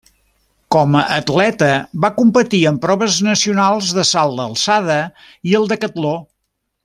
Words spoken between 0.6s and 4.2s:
Com a atleta va competir en proves nacionals de